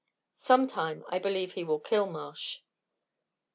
Some 0.39 0.67
time 0.67 1.03
I 1.09 1.19
believe 1.19 1.53
he 1.53 1.63
will 1.63 1.79
kill 1.79 2.07
Marsh." 2.07 2.63